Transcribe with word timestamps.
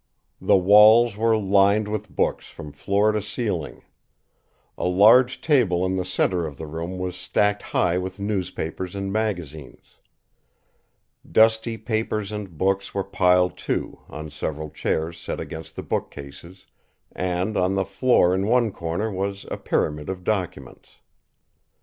The 0.41 0.57
walls 0.57 1.15
were 1.15 1.37
lined 1.37 1.87
with 1.87 2.09
books 2.09 2.47
from 2.47 2.71
floor 2.71 3.11
to 3.11 3.21
ceiling. 3.21 3.83
A 4.75 4.87
large 4.87 5.41
table 5.41 5.85
in 5.85 5.95
the 5.95 6.03
centre 6.05 6.47
of 6.47 6.57
the 6.57 6.65
room 6.65 6.97
was 6.97 7.15
stacked 7.15 7.61
high 7.61 7.99
with 7.99 8.19
newspapers 8.19 8.95
and 8.95 9.13
magazines. 9.13 9.99
Dusty 11.31 11.77
papers 11.77 12.31
and 12.31 12.57
books 12.57 12.95
were 12.95 13.03
piled, 13.03 13.59
too, 13.59 13.99
on 14.09 14.31
several 14.31 14.71
chairs 14.71 15.19
set 15.19 15.39
against 15.39 15.75
the 15.75 15.83
bookcases, 15.83 16.65
and 17.11 17.55
on 17.55 17.75
the 17.75 17.85
floor 17.85 18.33
in 18.33 18.47
one 18.47 18.71
corner 18.71 19.11
was 19.11 19.45
a 19.51 19.57
pyramid 19.57 20.09
of 20.09 20.23
documents. 20.23 20.95